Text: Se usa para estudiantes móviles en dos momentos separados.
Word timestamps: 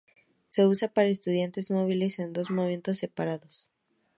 Se 0.49 0.65
usa 0.65 0.87
para 0.87 1.09
estudiantes 1.09 1.69
móviles 1.69 2.17
en 2.17 2.33
dos 2.33 2.49
momentos 2.49 2.97
separados. 2.97 3.69